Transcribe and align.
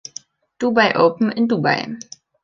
Dubai-Open 0.59 1.29
in 1.37 1.45
Dubai. 1.47 1.85